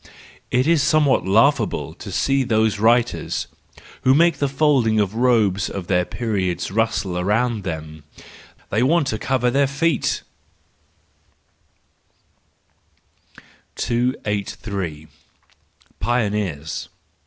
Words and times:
—It 0.49 0.65
is 0.65 0.81
something 0.81 1.25
laughable 1.27 1.93
to 1.93 2.11
see 2.11 2.41
those 2.43 2.79
writers 2.79 3.45
who 4.01 4.15
make 4.15 4.39
the 4.39 4.49
folding 4.49 4.97
robes 4.97 5.69
of 5.69 5.85
their 5.85 6.05
periods 6.05 6.71
rustle 6.71 7.19
around 7.19 7.61
them: 7.63 8.03
they 8.71 8.81
want 8.81 9.05
to 9.09 9.19
cover 9.19 9.51
their 9.51 9.67
feet, 9.67 10.23
283. 13.75 15.05
Pioneers 15.99 16.89